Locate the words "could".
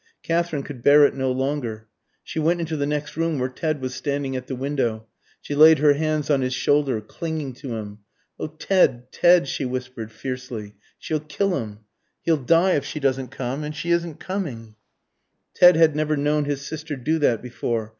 0.63-0.81